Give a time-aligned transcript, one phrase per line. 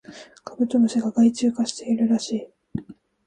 [0.43, 2.49] カブトムシが害虫化しているらしい